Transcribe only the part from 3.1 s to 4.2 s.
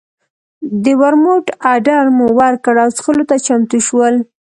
ته چمتو شول.